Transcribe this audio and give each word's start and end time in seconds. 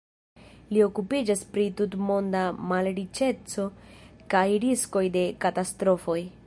Li 0.75 0.79
okupiĝas 0.85 1.43
pri 1.57 1.65
tutmonda 1.81 2.41
malriĉeco 2.73 3.67
kaj 4.35 4.45
riskoj 4.67 5.05
de 5.19 5.29
katastrofoj. 5.47 6.23